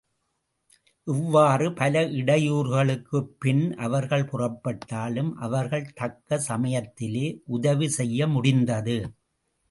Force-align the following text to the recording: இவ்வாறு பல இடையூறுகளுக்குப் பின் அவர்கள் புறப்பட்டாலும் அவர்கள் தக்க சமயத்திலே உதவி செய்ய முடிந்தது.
இவ்வாறு 1.07 1.73
பல 1.73 2.01
இடையூறுகளுக்குப் 2.11 3.27
பின் 3.39 3.75
அவர்கள் 3.77 4.23
புறப்பட்டாலும் 4.23 5.33
அவர்கள் 5.39 5.93
தக்க 5.93 6.39
சமயத்திலே 6.39 7.41
உதவி 7.49 7.89
செய்ய 7.89 8.27
முடிந்தது. 8.27 8.97